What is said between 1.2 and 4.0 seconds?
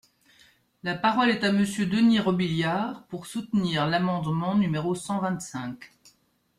est à Monsieur Denys Robiliard, pour soutenir